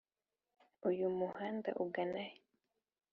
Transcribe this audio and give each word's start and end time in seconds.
uyu 0.89 1.07
muhanda 1.17 1.69
ugana 1.83 2.21
he? 2.29 2.35